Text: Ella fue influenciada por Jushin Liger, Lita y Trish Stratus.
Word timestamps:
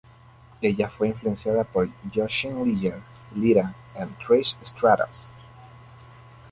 Ella 0.63 0.89
fue 0.89 1.09
influenciada 1.09 1.63
por 1.63 1.87
Jushin 2.11 2.63
Liger, 2.65 2.99
Lita 3.35 3.75
y 3.93 4.25
Trish 4.25 4.57
Stratus. 4.65 5.35